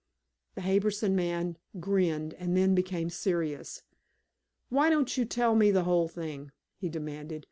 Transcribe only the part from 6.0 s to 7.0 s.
thing?" he